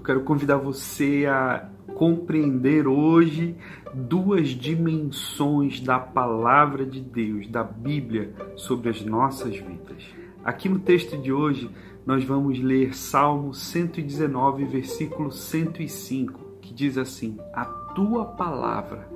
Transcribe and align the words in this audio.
Eu 0.00 0.04
quero 0.04 0.22
convidar 0.22 0.56
você 0.56 1.26
a 1.26 1.68
compreender 1.94 2.88
hoje 2.88 3.54
duas 3.92 4.48
dimensões 4.48 5.78
da 5.78 5.98
palavra 5.98 6.86
de 6.86 7.02
Deus, 7.02 7.46
da 7.46 7.62
Bíblia, 7.62 8.34
sobre 8.56 8.88
as 8.88 9.02
nossas 9.02 9.54
vidas. 9.58 10.02
Aqui 10.42 10.70
no 10.70 10.78
texto 10.78 11.18
de 11.18 11.30
hoje, 11.30 11.70
nós 12.06 12.24
vamos 12.24 12.58
ler 12.58 12.96
Salmo 12.96 13.52
119, 13.52 14.64
versículo 14.64 15.30
105, 15.30 16.40
que 16.62 16.72
diz 16.72 16.96
assim: 16.96 17.36
A 17.52 17.66
tua 17.66 18.24
palavra 18.24 19.06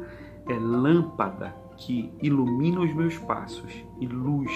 é 0.47 0.53
lâmpada 0.53 1.57
que 1.79 2.13
ilumina 2.21 2.81
os 2.81 2.95
meus 2.95 3.17
passos 3.17 3.73
e 3.99 4.07
luz 4.07 4.53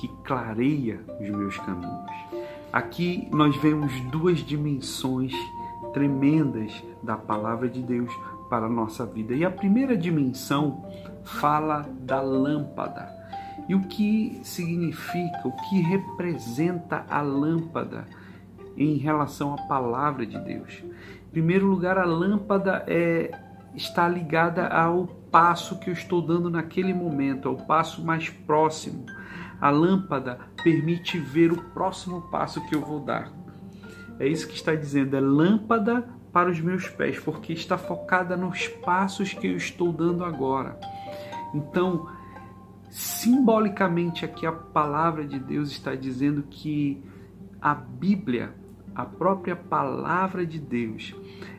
que 0.00 0.08
clareia 0.24 1.00
os 1.20 1.30
meus 1.30 1.56
caminhos. 1.58 2.10
Aqui 2.72 3.28
nós 3.32 3.56
vemos 3.56 3.92
duas 4.10 4.38
dimensões 4.38 5.32
tremendas 5.92 6.82
da 7.02 7.16
palavra 7.16 7.68
de 7.68 7.82
Deus 7.82 8.12
para 8.48 8.66
a 8.66 8.70
nossa 8.70 9.06
vida. 9.06 9.34
E 9.34 9.44
a 9.44 9.50
primeira 9.50 9.96
dimensão 9.96 10.84
fala 11.22 11.88
da 12.00 12.20
lâmpada. 12.20 13.08
E 13.68 13.74
o 13.74 13.82
que 13.82 14.40
significa, 14.42 15.42
o 15.44 15.52
que 15.52 15.80
representa 15.80 17.04
a 17.08 17.22
lâmpada 17.22 18.06
em 18.76 18.96
relação 18.96 19.54
à 19.54 19.58
palavra 19.68 20.26
de 20.26 20.38
Deus? 20.40 20.82
Em 20.82 21.30
primeiro 21.30 21.66
lugar, 21.66 21.96
a 21.96 22.04
lâmpada 22.04 22.84
é, 22.88 23.30
está 23.74 24.08
ligada 24.08 24.66
ao 24.66 25.06
passo 25.30 25.78
que 25.78 25.88
eu 25.88 25.94
estou 25.94 26.20
dando 26.20 26.50
naquele 26.50 26.92
momento, 26.92 27.48
ao 27.48 27.56
passo 27.56 28.04
mais 28.04 28.28
próximo. 28.28 29.06
A 29.60 29.70
lâmpada 29.70 30.40
permite 30.64 31.18
ver 31.18 31.52
o 31.52 31.62
próximo 31.62 32.22
passo 32.22 32.66
que 32.66 32.74
eu 32.74 32.80
vou 32.80 32.98
dar. 32.98 33.30
É 34.20 34.28
isso 34.28 34.46
que 34.46 34.54
está 34.54 34.74
dizendo, 34.74 35.16
é 35.16 35.20
lâmpada 35.20 36.06
para 36.30 36.50
os 36.50 36.60
meus 36.60 36.86
pés, 36.88 37.18
porque 37.18 37.54
está 37.54 37.78
focada 37.78 38.36
nos 38.36 38.68
passos 38.68 39.32
que 39.32 39.46
eu 39.46 39.56
estou 39.56 39.90
dando 39.92 40.22
agora. 40.22 40.78
Então, 41.54 42.06
simbolicamente 42.90 44.24
aqui 44.24 44.44
a 44.44 44.52
palavra 44.52 45.26
de 45.26 45.38
Deus 45.38 45.70
está 45.70 45.94
dizendo 45.94 46.44
que 46.50 47.02
a 47.62 47.74
Bíblia, 47.74 48.54
a 48.94 49.06
própria 49.06 49.56
palavra 49.56 50.44
de 50.44 50.58
Deus, 50.58 51.14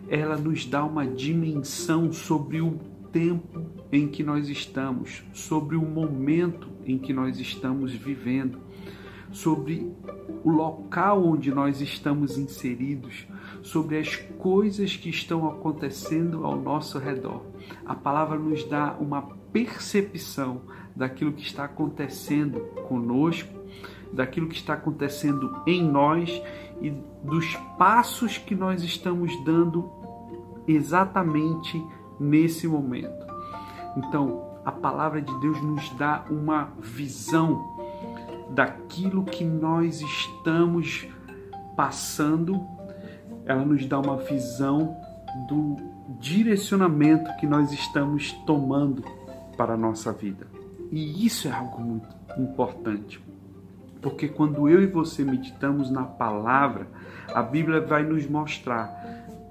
ela 0.07 0.37
nos 0.37 0.63
dá 0.63 0.85
uma 0.85 1.05
dimensão 1.05 2.13
sobre 2.13 2.61
o 2.61 2.79
tempo 3.11 3.65
em 3.91 4.07
que 4.07 4.23
nós 4.23 4.49
estamos, 4.49 5.23
sobre 5.33 5.75
o 5.75 5.81
momento 5.81 6.69
em 6.85 6.99
que 6.99 7.11
nós 7.11 7.39
estamos 7.39 7.91
vivendo, 7.91 8.59
sobre 9.31 9.91
o 10.43 10.49
local 10.49 11.23
onde 11.23 11.51
nós 11.51 11.81
estamos 11.81 12.37
inseridos, 12.37 13.27
sobre 13.61 13.97
as 13.97 14.15
coisas 14.15 14.95
que 14.95 15.09
estão 15.09 15.47
acontecendo 15.47 16.45
ao 16.45 16.55
nosso 16.55 16.97
redor. 16.97 17.43
A 17.85 17.95
palavra 17.95 18.37
nos 18.37 18.63
dá 18.63 18.95
uma 18.99 19.21
percepção 19.51 20.61
daquilo 20.95 21.31
que 21.31 21.43
está 21.43 21.65
acontecendo 21.65 22.59
conosco, 22.87 23.59
daquilo 24.11 24.47
que 24.47 24.55
está 24.55 24.73
acontecendo 24.73 25.61
em 25.65 25.83
nós 25.83 26.41
e 26.81 26.89
dos 27.23 27.55
passos 27.77 28.37
que 28.37 28.55
nós 28.55 28.83
estamos 28.83 29.31
dando 29.43 29.89
exatamente 30.67 31.81
nesse 32.19 32.67
momento. 32.67 33.25
Então, 33.95 34.51
a 34.63 34.71
palavra 34.71 35.21
de 35.21 35.39
Deus 35.39 35.61
nos 35.61 35.89
dá 35.91 36.25
uma 36.29 36.71
visão 36.79 37.70
daquilo 38.53 39.23
que 39.23 39.43
nós 39.43 40.01
estamos 40.01 41.07
passando, 41.75 42.65
ela 43.45 43.63
nos 43.65 43.85
dá 43.85 43.99
uma 43.99 44.17
visão 44.17 44.95
do 45.47 45.77
direcionamento 46.19 47.35
que 47.37 47.47
nós 47.47 47.71
estamos 47.71 48.31
tomando 48.45 49.03
para 49.57 49.73
a 49.73 49.77
nossa 49.77 50.11
vida. 50.11 50.47
E 50.91 51.25
isso 51.25 51.47
é 51.47 51.51
algo 51.51 51.81
muito 51.81 52.07
importante. 52.37 53.21
Porque 54.01 54.27
quando 54.27 54.67
eu 54.67 54.81
e 54.81 54.87
você 54.87 55.23
meditamos 55.23 55.89
na 55.89 56.03
palavra, 56.03 56.87
a 57.33 57.41
Bíblia 57.41 57.79
vai 57.81 58.03
nos 58.03 58.27
mostrar 58.27 58.91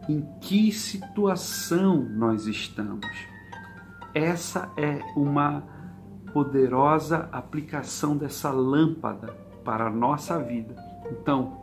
em 0.08 0.26
que 0.40 0.72
situação 0.72 1.96
nós 1.96 2.46
estamos. 2.46 3.06
Essa 4.12 4.70
é 4.76 4.98
uma 5.16 5.62
poderosa 6.32 7.28
aplicação 7.32 8.16
dessa 8.16 8.50
lâmpada 8.50 9.34
para 9.64 9.86
a 9.86 9.90
nossa 9.90 10.38
vida. 10.38 10.74
Então, 11.10 11.58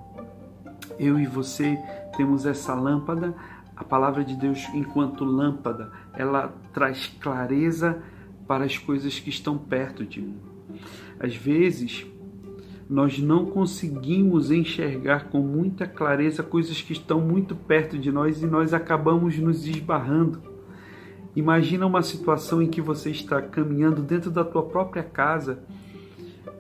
eu 1.00 1.20
e 1.20 1.26
você 1.26 1.78
temos 2.16 2.46
essa 2.46 2.74
lâmpada, 2.74 3.34
a 3.76 3.84
palavra 3.84 4.24
de 4.24 4.36
Deus, 4.36 4.68
enquanto 4.74 5.24
lâmpada, 5.24 5.92
ela 6.14 6.54
traz 6.74 7.08
clareza 7.20 8.02
para 8.48 8.66
as 8.66 8.78
coisas 8.78 9.20
que 9.20 9.30
estão 9.30 9.58
perto 9.58 10.06
de 10.06 10.22
mim. 10.22 10.38
Às 11.20 11.36
vezes, 11.36 12.06
nós 12.90 13.20
não 13.20 13.46
conseguimos 13.46 14.50
enxergar 14.50 15.26
com 15.26 15.40
muita 15.42 15.86
clareza 15.86 16.42
coisas 16.42 16.82
que 16.82 16.94
estão 16.94 17.20
muito 17.20 17.56
perto 17.56 17.98
de 17.98 18.12
nós 18.12 18.42
e 18.42 18.48
nós 18.48 18.74
acabamos 18.74 19.38
nos 19.38 19.68
esbarrando. 19.68 20.42
Imagina 21.38 21.86
uma 21.86 22.02
situação 22.02 22.64
em 22.64 22.68
que 22.68 22.82
você 22.82 23.12
está 23.12 23.40
caminhando 23.40 24.02
dentro 24.02 24.32
da 24.32 24.44
tua 24.44 24.64
própria 24.64 25.04
casa, 25.04 25.64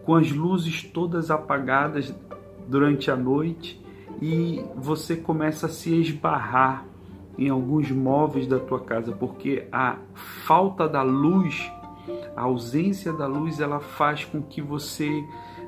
com 0.05 0.13
as 0.13 0.31
luzes 0.31 0.83
todas 0.83 1.31
apagadas 1.31 2.13
durante 2.67 3.09
a 3.09 3.15
noite 3.15 3.83
e 4.21 4.63
você 4.75 5.15
começa 5.15 5.65
a 5.65 5.69
se 5.69 5.95
esbarrar 5.95 6.85
em 7.39 7.49
alguns 7.49 7.89
móveis 7.89 8.45
da 8.45 8.59
tua 8.59 8.79
casa, 8.79 9.11
porque 9.13 9.67
a 9.71 9.97
falta 10.45 10.87
da 10.87 11.01
luz, 11.01 11.71
a 12.35 12.43
ausência 12.43 13.11
da 13.11 13.25
luz, 13.25 13.59
ela 13.59 13.79
faz 13.79 14.25
com 14.25 14.43
que 14.43 14.61
você 14.61 15.09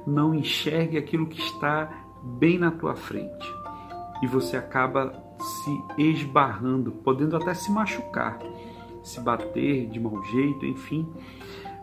não 0.06 0.36
enxergue 0.36 1.00
aquilo 1.00 1.26
que 1.26 1.42
está 1.42 2.06
bem 2.22 2.60
na 2.60 2.70
tua 2.70 2.94
frente. 2.96 3.52
E 4.22 4.28
você 4.28 4.56
acaba 4.56 5.12
se 5.40 5.84
esbarrando, 5.98 6.92
podendo 6.92 7.36
até 7.36 7.56
se 7.56 7.72
machucar 7.72 8.38
se 9.10 9.20
bater 9.20 9.88
de 9.88 10.00
mau 10.00 10.24
jeito, 10.26 10.66
enfim. 10.66 11.08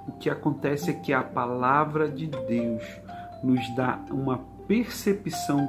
O 0.07 0.13
que 0.13 0.31
acontece 0.31 0.91
é 0.91 0.95
que 0.95 1.13
a 1.13 1.23
palavra 1.23 2.09
de 2.09 2.27
Deus 2.27 2.83
nos 3.43 3.75
dá 3.75 4.01
uma 4.11 4.39
percepção 4.67 5.69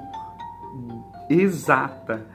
exata 1.29 2.25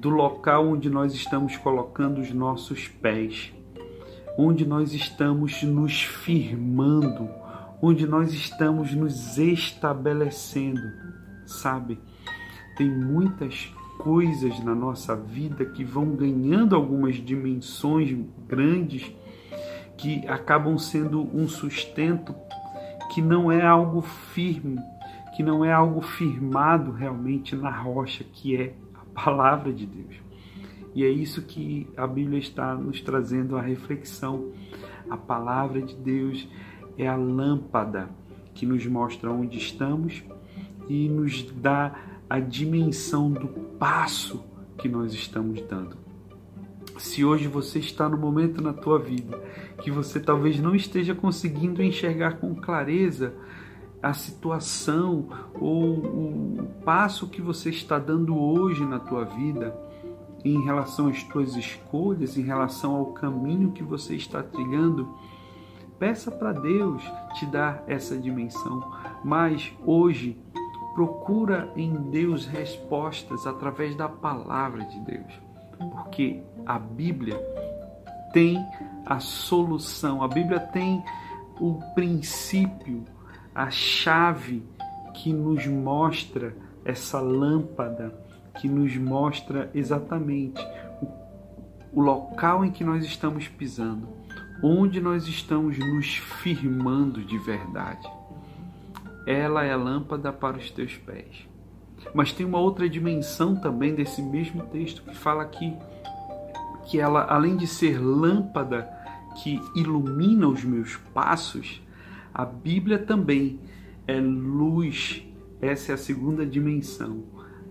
do 0.00 0.08
local 0.08 0.68
onde 0.68 0.88
nós 0.88 1.12
estamos 1.12 1.56
colocando 1.56 2.20
os 2.20 2.32
nossos 2.32 2.88
pés, 2.88 3.52
onde 4.38 4.64
nós 4.64 4.92
estamos 4.94 5.62
nos 5.62 6.02
firmando, 6.02 7.28
onde 7.82 8.06
nós 8.06 8.32
estamos 8.32 8.94
nos 8.94 9.36
estabelecendo, 9.38 10.82
sabe? 11.46 12.00
Tem 12.76 12.88
muitas 12.88 13.72
coisas 14.02 14.58
na 14.64 14.74
nossa 14.74 15.14
vida 15.14 15.64
que 15.64 15.84
vão 15.84 16.16
ganhando 16.16 16.74
algumas 16.74 17.16
dimensões 17.16 18.16
grandes 18.48 19.12
que 19.96 20.26
acabam 20.26 20.78
sendo 20.78 21.20
um 21.36 21.46
sustento 21.46 22.34
que 23.12 23.20
não 23.20 23.52
é 23.52 23.60
algo 23.60 24.00
firme, 24.00 24.78
que 25.36 25.42
não 25.42 25.64
é 25.64 25.72
algo 25.72 26.00
firmado 26.00 26.90
realmente 26.90 27.54
na 27.54 27.70
rocha, 27.70 28.24
que 28.24 28.56
é 28.56 28.74
a 28.94 29.22
palavra 29.22 29.72
de 29.72 29.84
Deus. 29.84 30.16
E 30.94 31.04
é 31.04 31.08
isso 31.08 31.42
que 31.42 31.88
a 31.96 32.06
Bíblia 32.06 32.38
está 32.38 32.74
nos 32.74 33.00
trazendo 33.00 33.56
a 33.56 33.60
reflexão. 33.60 34.52
A 35.08 35.16
palavra 35.16 35.82
de 35.82 35.94
Deus 35.94 36.48
é 36.96 37.06
a 37.06 37.16
lâmpada 37.16 38.08
que 38.54 38.64
nos 38.64 38.86
mostra 38.86 39.30
onde 39.30 39.58
estamos 39.58 40.24
e 40.88 41.08
nos 41.08 41.42
dá 41.52 41.94
a 42.30 42.38
dimensão 42.38 43.28
do 43.28 43.48
passo 43.76 44.44
que 44.78 44.88
nós 44.88 45.12
estamos 45.12 45.60
dando. 45.62 45.96
Se 46.96 47.24
hoje 47.24 47.48
você 47.48 47.80
está 47.80 48.08
no 48.08 48.16
momento 48.16 48.62
na 48.62 48.72
tua 48.72 49.00
vida 49.00 49.36
que 49.82 49.90
você 49.90 50.20
talvez 50.20 50.60
não 50.60 50.72
esteja 50.72 51.12
conseguindo 51.12 51.82
enxergar 51.82 52.34
com 52.38 52.54
clareza 52.54 53.34
a 54.00 54.12
situação 54.14 55.28
ou 55.54 55.96
o 55.98 56.70
passo 56.84 57.26
que 57.28 57.42
você 57.42 57.70
está 57.70 57.98
dando 57.98 58.38
hoje 58.38 58.86
na 58.86 59.00
tua 59.00 59.24
vida 59.24 59.76
em 60.44 60.62
relação 60.64 61.08
às 61.08 61.22
tuas 61.24 61.56
escolhas, 61.56 62.38
em 62.38 62.42
relação 62.42 62.94
ao 62.94 63.06
caminho 63.06 63.72
que 63.72 63.82
você 63.82 64.14
está 64.14 64.42
trilhando, 64.42 65.08
peça 65.98 66.30
para 66.30 66.52
Deus 66.52 67.02
te 67.34 67.44
dar 67.44 67.82
essa 67.86 68.16
dimensão. 68.16 68.82
Mas 69.22 69.72
hoje 69.84 70.40
procura 71.00 71.72
em 71.76 71.94
Deus 72.10 72.44
respostas 72.44 73.46
através 73.46 73.96
da 73.96 74.06
palavra 74.06 74.84
de 74.84 75.00
Deus, 75.00 75.32
porque 75.78 76.42
a 76.66 76.78
Bíblia 76.78 77.40
tem 78.34 78.62
a 79.06 79.18
solução, 79.18 80.22
a 80.22 80.28
Bíblia 80.28 80.60
tem 80.60 81.02
o 81.58 81.80
princípio, 81.94 83.02
a 83.54 83.70
chave 83.70 84.62
que 85.14 85.32
nos 85.32 85.66
mostra 85.66 86.54
essa 86.84 87.18
lâmpada 87.18 88.14
que 88.60 88.68
nos 88.68 88.94
mostra 88.94 89.70
exatamente 89.74 90.62
o, 91.94 92.02
local 92.02 92.62
em 92.62 92.70
que 92.70 92.84
nós 92.84 93.06
estamos 93.06 93.48
pisando, 93.48 94.06
onde 94.62 95.00
nós 95.00 95.26
estamos 95.26 95.78
nos 95.78 96.16
firmando 96.42 97.24
de 97.24 97.38
verdade. 97.38 98.19
Ela 99.26 99.64
é 99.64 99.74
lâmpada 99.76 100.32
para 100.32 100.56
os 100.56 100.70
teus 100.70 100.96
pés. 100.96 101.48
Mas 102.14 102.32
tem 102.32 102.46
uma 102.46 102.58
outra 102.58 102.88
dimensão 102.88 103.54
também 103.54 103.94
desse 103.94 104.22
mesmo 104.22 104.62
texto 104.66 105.02
que 105.02 105.16
fala 105.16 105.42
aqui 105.42 105.76
que 106.86 106.98
ela, 106.98 107.24
além 107.24 107.56
de 107.56 107.66
ser 107.66 107.98
lâmpada 108.00 108.90
que 109.42 109.60
ilumina 109.76 110.48
os 110.48 110.64
meus 110.64 110.96
passos, 111.14 111.80
a 112.34 112.44
Bíblia 112.44 112.98
também 112.98 113.60
é 114.06 114.20
luz. 114.20 115.22
Essa 115.60 115.92
é 115.92 115.94
a 115.94 115.98
segunda 115.98 116.44
dimensão. 116.44 117.22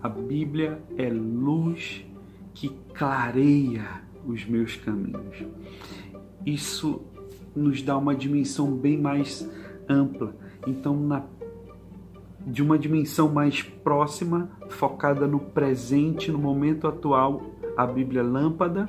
A 0.02 0.08
Bíblia 0.08 0.80
é 0.96 1.10
luz 1.10 2.04
que 2.54 2.68
clareia 2.94 4.02
os 4.24 4.44
meus 4.46 4.76
caminhos. 4.76 5.44
Isso 6.46 7.02
nos 7.54 7.82
dá 7.82 7.98
uma 7.98 8.14
dimensão 8.14 8.72
bem 8.72 8.98
mais 8.98 9.48
ampla. 9.88 10.34
Então, 10.66 10.98
na, 10.98 11.24
de 12.46 12.62
uma 12.62 12.78
dimensão 12.78 13.28
mais 13.28 13.62
próxima, 13.62 14.50
focada 14.68 15.26
no 15.26 15.40
presente, 15.40 16.32
no 16.32 16.38
momento 16.38 16.86
atual, 16.86 17.42
a 17.76 17.86
Bíblia 17.86 18.20
é 18.20 18.24
lâmpada 18.24 18.88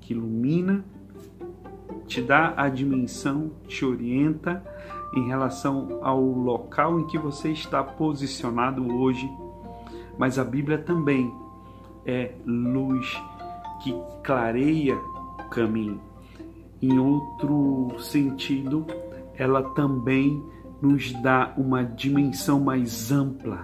que 0.00 0.12
ilumina, 0.12 0.84
te 2.06 2.20
dá 2.20 2.54
a 2.56 2.68
dimensão, 2.68 3.52
te 3.68 3.84
orienta 3.84 4.62
em 5.14 5.26
relação 5.26 6.00
ao 6.02 6.20
local 6.20 7.00
em 7.00 7.06
que 7.06 7.18
você 7.18 7.50
está 7.50 7.82
posicionado 7.82 8.96
hoje. 8.96 9.30
Mas 10.18 10.38
a 10.38 10.44
Bíblia 10.44 10.78
também 10.78 11.32
é 12.04 12.32
luz 12.44 13.20
que 13.82 13.94
clareia 14.22 14.96
o 14.96 15.48
caminho. 15.50 16.00
Em 16.82 16.98
outro 16.98 17.92
sentido, 17.98 18.86
ela 19.36 19.62
também 19.74 20.42
nos 20.80 21.12
dá 21.22 21.52
uma 21.56 21.84
dimensão 21.84 22.60
mais 22.60 23.12
ampla 23.12 23.62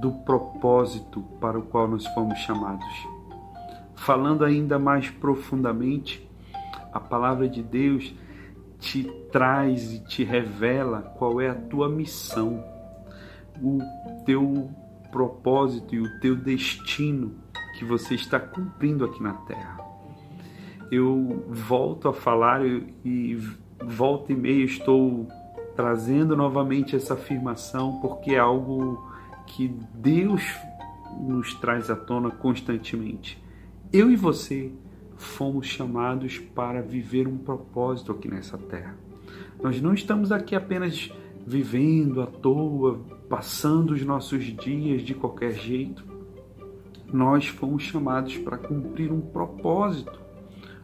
do 0.00 0.12
propósito 0.12 1.22
para 1.40 1.58
o 1.58 1.62
qual 1.62 1.88
nós 1.88 2.06
fomos 2.08 2.38
chamados. 2.38 2.86
Falando 3.94 4.44
ainda 4.44 4.78
mais 4.78 5.10
profundamente, 5.10 6.28
a 6.92 7.00
palavra 7.00 7.48
de 7.48 7.62
Deus 7.62 8.14
te 8.78 9.04
traz 9.30 9.92
e 9.92 10.04
te 10.04 10.24
revela 10.24 11.02
qual 11.18 11.40
é 11.40 11.48
a 11.48 11.54
tua 11.54 11.88
missão, 11.88 12.64
o 13.62 13.78
teu 14.24 14.70
propósito 15.10 15.94
e 15.94 16.00
o 16.00 16.20
teu 16.20 16.36
destino 16.36 17.34
que 17.78 17.84
você 17.84 18.14
está 18.14 18.38
cumprindo 18.38 19.04
aqui 19.04 19.22
na 19.22 19.34
terra. 19.34 19.78
Eu 20.90 21.44
volto 21.48 22.08
a 22.08 22.12
falar 22.12 22.62
e 22.64 23.38
volta 23.84 24.32
e 24.32 24.36
meia 24.36 24.64
estou 24.64 25.28
trazendo 25.80 26.36
novamente 26.36 26.94
essa 26.94 27.14
afirmação 27.14 28.00
porque 28.02 28.32
é 28.32 28.38
algo 28.38 29.10
que 29.46 29.68
Deus 29.94 30.42
nos 31.18 31.54
traz 31.54 31.88
à 31.88 31.96
tona 31.96 32.30
constantemente 32.30 33.42
eu 33.90 34.10
e 34.10 34.14
você 34.14 34.70
fomos 35.16 35.66
chamados 35.66 36.38
para 36.38 36.82
viver 36.82 37.26
um 37.26 37.38
propósito 37.38 38.12
aqui 38.12 38.28
nessa 38.28 38.58
terra. 38.58 38.94
Nós 39.62 39.80
não 39.80 39.94
estamos 39.94 40.30
aqui 40.30 40.54
apenas 40.54 41.10
vivendo 41.46 42.20
à 42.20 42.26
toa, 42.26 43.00
passando 43.28 43.92
os 43.92 44.02
nossos 44.04 44.44
dias 44.44 45.00
de 45.00 45.14
qualquer 45.14 45.52
jeito. 45.52 46.04
Nós 47.10 47.48
fomos 47.48 47.84
chamados 47.84 48.36
para 48.36 48.58
cumprir 48.58 49.10
um 49.10 49.20
propósito, 49.20 50.20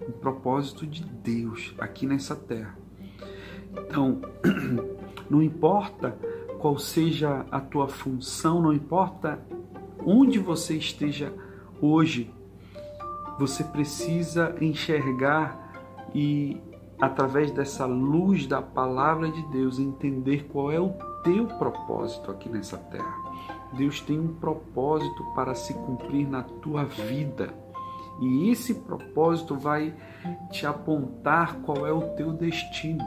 um 0.09 0.13
propósito 0.13 0.87
de 0.87 1.05
Deus 1.05 1.75
aqui 1.79 2.07
nessa 2.07 2.35
terra. 2.35 2.86
Então, 3.79 4.21
não 5.29 5.43
importa 5.43 6.17
qual 6.59 6.79
seja 6.79 7.45
a 7.51 7.61
tua 7.61 7.89
função, 7.89 8.63
não 8.63 8.73
importa 8.73 9.39
onde 10.05 10.39
você 10.39 10.77
esteja 10.77 11.33
hoje 11.81 12.33
você 13.39 13.63
precisa 13.63 14.55
enxergar 14.61 15.73
e, 16.15 16.61
através 16.99 17.51
dessa 17.51 17.85
luz 17.85 18.47
da 18.47 18.63
palavra 18.63 19.31
de 19.31 19.43
Deus, 19.49 19.79
entender 19.79 20.49
qual 20.51 20.73
é 20.73 20.81
o 20.81 20.95
teu 21.23 21.47
propósito 21.47 22.31
aqui 22.31 22.49
nessa 22.49 22.79
terra. 22.79 23.27
Deus 23.77 24.01
tem 24.01 24.19
um 24.19 24.35
propósito 24.35 25.23
para 25.35 25.55
se 25.55 25.75
cumprir 25.75 26.27
na 26.29 26.43
tua 26.43 26.85
vida. 26.85 27.53
E 28.21 28.49
esse 28.49 28.75
propósito 28.75 29.55
vai 29.55 29.95
te 30.51 30.67
apontar 30.67 31.57
qual 31.57 31.87
é 31.87 31.93
o 31.93 32.15
teu 32.15 32.33
destino. 32.33 33.05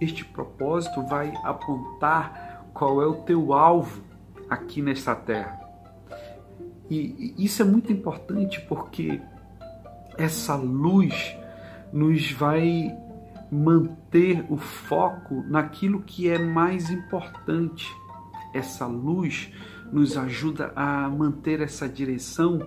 Este 0.00 0.24
propósito 0.24 1.02
vai 1.06 1.32
apontar 1.42 2.66
qual 2.74 3.00
é 3.00 3.06
o 3.06 3.14
teu 3.14 3.54
alvo 3.54 4.02
aqui 4.48 4.82
nessa 4.82 5.14
terra. 5.14 5.58
E 6.90 7.34
isso 7.38 7.62
é 7.62 7.64
muito 7.64 7.92
importante 7.92 8.60
porque 8.68 9.20
essa 10.18 10.54
luz 10.54 11.36
nos 11.92 12.30
vai 12.30 12.94
manter 13.50 14.44
o 14.50 14.56
foco 14.56 15.42
naquilo 15.48 16.02
que 16.02 16.28
é 16.28 16.38
mais 16.38 16.90
importante. 16.90 17.90
Essa 18.52 18.86
luz 18.86 19.52
nos 19.90 20.16
ajuda 20.16 20.72
a 20.76 21.08
manter 21.08 21.60
essa 21.60 21.88
direção, 21.88 22.66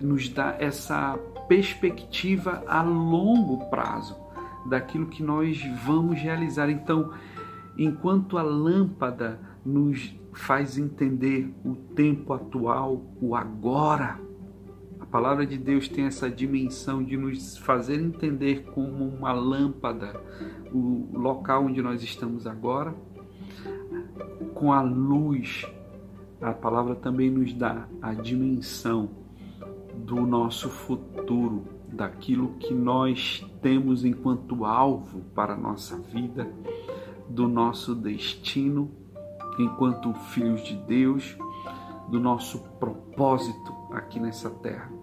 nos 0.00 0.28
dá 0.28 0.56
essa 0.58 1.18
perspectiva 1.48 2.62
a 2.66 2.82
longo 2.82 3.68
prazo 3.68 4.21
daquilo 4.66 5.06
que 5.06 5.22
nós 5.22 5.60
vamos 5.84 6.18
realizar. 6.20 6.68
Então, 6.70 7.12
enquanto 7.76 8.38
a 8.38 8.42
lâmpada 8.42 9.40
nos 9.64 10.14
faz 10.32 10.78
entender 10.78 11.52
o 11.64 11.74
tempo 11.74 12.32
atual, 12.32 13.02
o 13.20 13.34
agora, 13.34 14.18
palavra 15.12 15.44
de 15.44 15.58
Deus 15.58 15.88
tem 15.88 16.06
essa 16.06 16.30
dimensão 16.30 17.04
de 17.04 17.18
nos 17.18 17.58
fazer 17.58 18.00
entender 18.00 18.64
como 18.74 19.06
uma 19.06 19.30
lâmpada 19.30 20.18
o 20.72 21.06
local 21.12 21.66
onde 21.66 21.82
nós 21.82 22.02
estamos 22.02 22.46
agora. 22.46 22.94
Com 24.54 24.72
a 24.72 24.80
luz, 24.80 25.66
a 26.40 26.54
palavra 26.54 26.94
também 26.94 27.30
nos 27.30 27.52
dá 27.52 27.86
a 28.00 28.14
dimensão 28.14 29.10
do 29.94 30.24
nosso 30.26 30.70
futuro, 30.70 31.62
daquilo 31.92 32.54
que 32.54 32.72
nós 32.72 33.44
temos 33.60 34.04
enquanto 34.04 34.64
alvo 34.64 35.20
para 35.34 35.54
a 35.54 35.58
nossa 35.58 35.96
vida, 35.98 36.52
do 37.28 37.46
nosso 37.46 37.94
destino 37.94 38.90
enquanto 39.58 40.12
filhos 40.14 40.62
de 40.64 40.76
Deus, 40.76 41.36
do 42.08 42.18
nosso 42.18 42.58
propósito 42.78 43.72
aqui 43.92 44.18
nessa 44.18 44.48
terra 44.48 45.02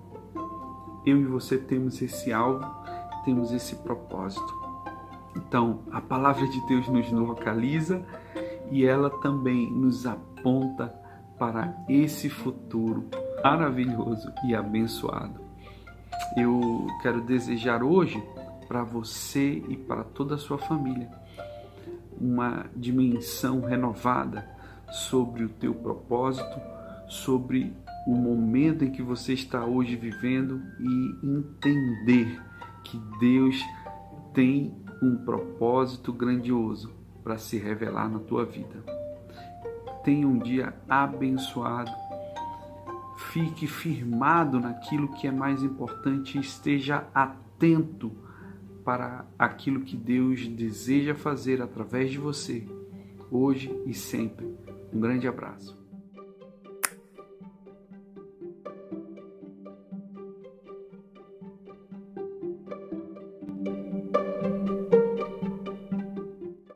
eu 1.05 1.19
e 1.19 1.25
você 1.25 1.58
temos 1.58 2.01
esse 2.01 2.31
alvo, 2.31 2.65
temos 3.24 3.51
esse 3.51 3.75
propósito. 3.77 4.58
Então, 5.36 5.81
a 5.91 6.01
palavra 6.01 6.48
de 6.48 6.67
Deus 6.67 6.88
nos 6.88 7.12
localiza 7.12 8.05
e 8.72 8.86
ela 8.86 9.10
também 9.10 9.72
nos 9.72 10.05
aponta 10.05 10.93
para 11.38 11.75
esse 11.88 12.29
futuro 12.29 13.08
maravilhoso 13.43 14.31
e 14.46 14.53
abençoado. 14.53 15.49
Eu 16.38 16.88
quero 17.01 17.22
desejar 17.22 17.84
hoje 17.84 18.24
para 18.68 18.84
você 18.84 19.63
e 19.68 19.75
para 19.75 20.04
toda 20.04 20.36
a 20.36 20.38
sua 20.38 20.58
família 20.58 21.10
uma 22.20 22.66
dimensão 22.75 23.62
renovada 23.62 24.46
sobre 24.92 25.44
o 25.44 25.50
teu 25.50 25.74
propósito, 25.74 26.60
sobre 27.08 27.74
o 28.06 28.16
momento 28.16 28.84
em 28.84 28.92
que 28.92 29.01
você 29.01 29.34
está 29.34 29.66
hoje 29.66 29.96
vivendo 29.96 30.62
e 30.80 31.25
entender 31.25 32.42
que 32.84 32.98
Deus 33.20 33.60
tem 34.34 34.75
um 35.01 35.16
propósito 35.18 36.12
grandioso 36.12 36.94
para 37.24 37.38
se 37.38 37.58
revelar 37.58 38.10
na 38.10 38.20
tua 38.20 38.46
vida. 38.46 38.84
Tenha 40.04 40.28
um 40.28 40.39
dia 40.39 40.74
abençoado. 40.88 41.92
Fique 43.32 43.68
firmado 43.68 44.60
naquilo 44.60 45.08
que 45.10 45.28
é 45.28 45.32
mais 45.32 45.62
importante 45.62 46.38
e 46.38 46.42
esteja 46.42 47.08
atento 47.14 48.12
para 48.84 49.24
aquilo 49.38 49.82
que 49.82 49.96
Deus 49.96 50.48
deseja 50.48 51.14
fazer 51.14 51.62
através 51.62 52.10
de 52.10 52.18
você, 52.18 52.68
hoje 53.30 53.72
e 53.86 53.94
sempre. 53.94 54.48
Um 54.92 55.00
grande 55.00 55.28
abraço. 55.28 55.79